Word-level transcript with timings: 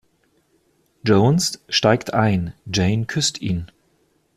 Jones 1.03 1.63
steigt 1.69 2.11
ein, 2.11 2.55
Jane 2.65 3.05
küsst 3.05 3.39
ihn. 3.39 3.69